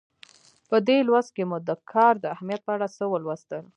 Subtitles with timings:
[0.69, 3.63] په دې لوست کې مو د کار د اهمیت په اړه څه ولوستل.